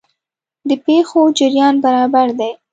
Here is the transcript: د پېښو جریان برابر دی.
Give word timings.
د 0.69 0.71
پېښو 0.85 1.21
جریان 1.37 1.75
برابر 1.85 2.27
دی. 2.39 2.51